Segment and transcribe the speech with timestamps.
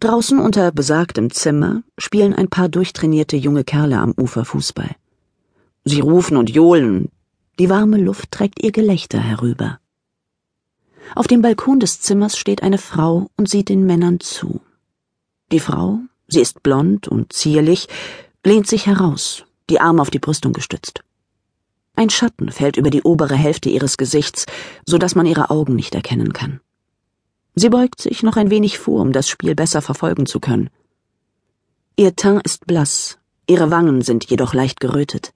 [0.00, 4.96] Draußen unter besagtem Zimmer spielen ein paar durchtrainierte junge Kerle am Ufer Fußball.
[5.84, 7.10] Sie rufen und johlen,
[7.58, 9.78] die warme Luft trägt ihr Gelächter herüber.
[11.14, 14.62] Auf dem Balkon des Zimmers steht eine Frau und sieht den Männern zu.
[15.52, 15.98] Die Frau,
[16.28, 17.86] sie ist blond und zierlich,
[18.42, 21.04] lehnt sich heraus, die Arme auf die Brüstung gestützt.
[21.94, 24.46] Ein Schatten fällt über die obere Hälfte ihres Gesichts,
[24.86, 26.60] so dass man ihre Augen nicht erkennen kann.
[27.62, 30.70] Sie beugt sich noch ein wenig vor, um das Spiel besser verfolgen zu können.
[31.94, 35.34] Ihr Teint ist blass, ihre Wangen sind jedoch leicht gerötet.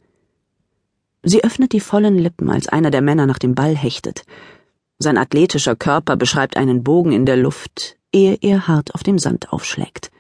[1.23, 4.23] Sie öffnet die vollen Lippen, als einer der Männer nach dem Ball hechtet.
[4.99, 9.53] Sein athletischer Körper beschreibt einen Bogen in der Luft, ehe er hart auf dem Sand
[9.53, 10.11] aufschlägt.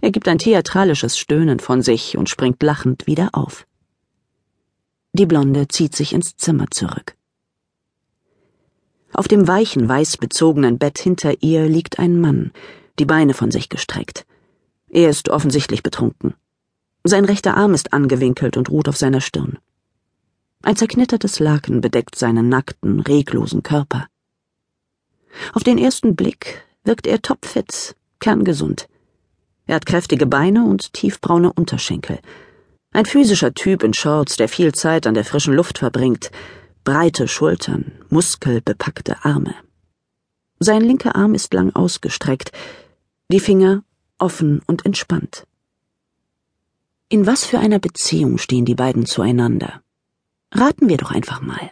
[0.00, 3.64] Er gibt ein theatralisches Stöhnen von sich und springt lachend wieder auf.
[5.12, 7.17] Die Blonde zieht sich ins Zimmer zurück.
[9.18, 12.52] Auf dem weichen, weiß bezogenen Bett hinter ihr liegt ein Mann,
[13.00, 14.24] die Beine von sich gestreckt.
[14.88, 16.34] Er ist offensichtlich betrunken.
[17.02, 19.58] Sein rechter Arm ist angewinkelt und ruht auf seiner Stirn.
[20.62, 24.06] Ein zerknittertes Laken bedeckt seinen nackten, reglosen Körper.
[25.52, 28.88] Auf den ersten Blick wirkt er topfit, kerngesund.
[29.66, 32.20] Er hat kräftige Beine und tiefbraune Unterschenkel.
[32.92, 36.30] Ein physischer Typ in Shorts, der viel Zeit an der frischen Luft verbringt,
[36.88, 39.54] breite Schultern, muskelbepackte Arme.
[40.58, 42.50] Sein linker Arm ist lang ausgestreckt,
[43.30, 43.82] die Finger
[44.16, 45.46] offen und entspannt.
[47.10, 49.82] In was für einer Beziehung stehen die beiden zueinander?
[50.50, 51.70] Raten wir doch einfach mal.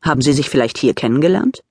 [0.00, 1.64] Haben Sie sich vielleicht hier kennengelernt?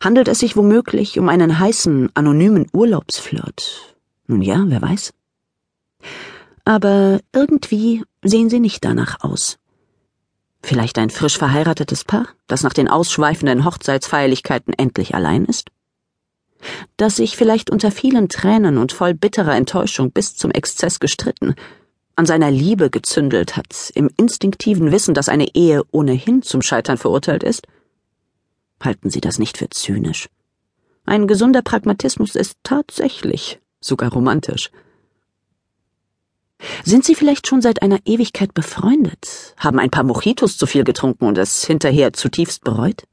[0.00, 3.94] Handelt es sich womöglich um einen heißen, anonymen Urlaubsflirt?
[4.26, 5.12] Nun ja, wer weiß
[6.64, 9.58] aber irgendwie sehen sie nicht danach aus.
[10.72, 15.68] Vielleicht ein frisch verheiratetes Paar, das nach den ausschweifenden Hochzeitsfeierlichkeiten endlich allein ist?
[16.96, 21.56] Das sich vielleicht unter vielen Tränen und voll bitterer Enttäuschung bis zum Exzess gestritten,
[22.16, 27.42] an seiner Liebe gezündelt hat, im instinktiven Wissen, dass eine Ehe ohnehin zum Scheitern verurteilt
[27.42, 27.66] ist?
[28.82, 30.30] Halten Sie das nicht für zynisch?
[31.04, 34.70] Ein gesunder Pragmatismus ist tatsächlich sogar romantisch.
[36.84, 41.26] Sind Sie vielleicht schon seit einer Ewigkeit befreundet, haben ein paar Mojitos zu viel getrunken
[41.26, 43.04] und es hinterher zutiefst bereut?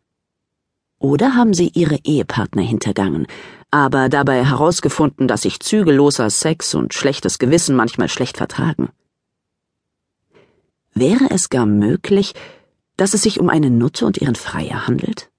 [0.99, 3.27] Oder haben Sie Ihre Ehepartner hintergangen,
[3.71, 8.89] aber dabei herausgefunden, dass sich zügelloser Sex und schlechtes Gewissen manchmal schlecht vertragen?
[10.93, 12.33] Wäre es gar möglich,
[12.97, 15.29] dass es sich um eine Nutte und ihren Freier handelt?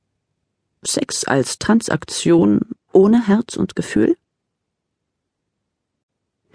[0.83, 2.61] Sex als Transaktion
[2.93, 4.17] ohne Herz und Gefühl?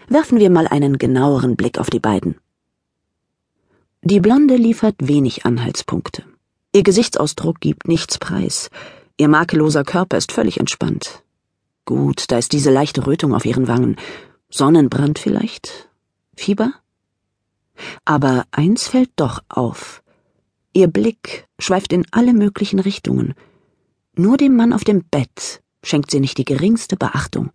[0.08, 2.36] Werfen wir mal einen genaueren Blick auf die beiden.
[4.02, 6.24] Die Blonde liefert wenig Anhaltspunkte.
[6.74, 8.70] Ihr Gesichtsausdruck gibt nichts preis.
[9.18, 11.24] Ihr makelloser Körper ist völlig entspannt.
[11.86, 13.96] Gut, da ist diese leichte Rötung auf ihren Wangen.
[14.50, 15.90] Sonnenbrand vielleicht?
[16.36, 16.74] Fieber?
[18.04, 20.04] Aber eins fällt doch auf.
[20.74, 23.34] Ihr Blick schweift in alle möglichen Richtungen.
[24.16, 27.52] Nur dem Mann auf dem Bett schenkt sie nicht die geringste Beachtung.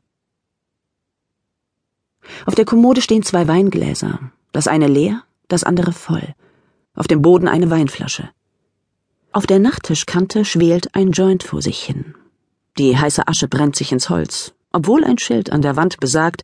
[2.46, 4.18] Auf der Kommode stehen zwei Weingläser,
[4.52, 6.34] das eine leer, das andere voll.
[6.94, 8.30] Auf dem Boden eine Weinflasche.
[9.32, 12.14] Auf der Nachttischkante schwelt ein Joint vor sich hin.
[12.78, 16.42] Die heiße Asche brennt sich ins Holz, obwohl ein Schild an der Wand besagt,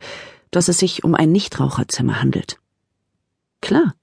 [0.51, 2.61] dass es sich um ein Nichtraucherzimmer handelt.
[3.61, 3.95] Klar,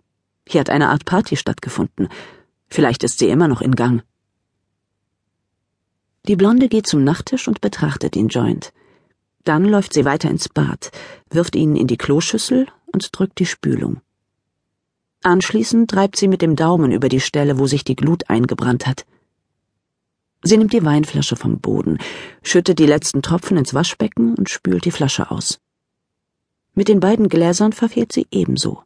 [0.47, 2.09] hier hat eine Art Party stattgefunden.
[2.67, 4.03] Vielleicht ist sie immer noch in Gang.
[6.27, 8.73] Die Blonde geht zum Nachttisch und betrachtet den Joint.
[9.43, 10.91] Dann läuft sie weiter ins Bad,
[11.29, 14.01] wirft ihn in die Kloschüssel und drückt die Spülung.
[15.21, 19.05] Anschließend reibt sie mit dem Daumen über die Stelle, wo sich die Glut eingebrannt hat.
[20.43, 21.97] Sie nimmt die Weinflasche vom Boden,
[22.41, 25.59] schüttet die letzten Tropfen ins Waschbecken und spült die Flasche aus.
[26.75, 28.83] Mit den beiden Gläsern verfehlt sie ebenso.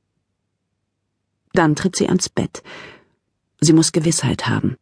[1.53, 2.61] Dann tritt sie ans Bett.
[3.59, 4.75] Sie muss Gewissheit haben.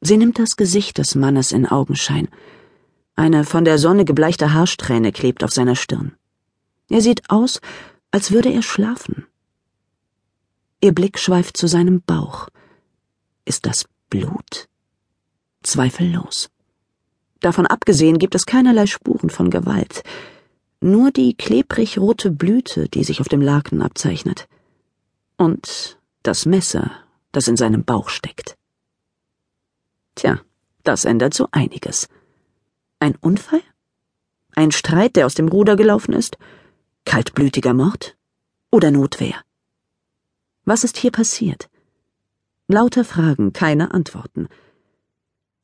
[0.00, 2.28] Sie nimmt das Gesicht des Mannes in Augenschein,
[3.16, 6.14] eine von der Sonne gebleichte Haarsträhne klebt auf seiner Stirn.
[6.88, 7.60] Er sieht aus,
[8.10, 9.26] als würde er schlafen.
[10.80, 12.48] Ihr Blick schweift zu seinem Bauch.
[13.46, 14.68] Ist das Blut?
[15.62, 16.50] Zweifellos.
[17.40, 20.02] Davon abgesehen gibt es keinerlei Spuren von Gewalt,
[20.80, 24.46] nur die klebrig rote Blüte, die sich auf dem Laken abzeichnet.
[25.36, 26.90] Und das Messer,
[27.32, 28.56] das in seinem Bauch steckt.
[30.14, 30.40] Tja,
[30.84, 32.08] das ändert so einiges.
[32.98, 33.62] Ein Unfall?
[34.54, 36.38] Ein Streit, der aus dem Ruder gelaufen ist?
[37.04, 38.16] Kaltblütiger Mord?
[38.70, 39.44] Oder Notwehr?
[40.64, 41.68] Was ist hier passiert?
[42.68, 44.48] Lauter Fragen, keine Antworten.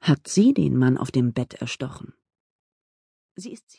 [0.00, 2.12] Hat sie den Mann auf dem Bett erstochen?
[3.34, 3.72] Sie ist